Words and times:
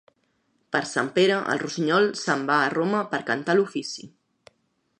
Per 0.75 0.79
Sant 0.91 1.11
Pere, 1.17 1.35
el 1.55 1.61
rossinyol 1.63 2.09
se'n 2.21 2.45
va 2.47 2.55
a 2.63 2.73
Roma 2.77 3.03
per 3.13 3.23
cantar 3.29 3.57
l'ofici. 3.59 4.09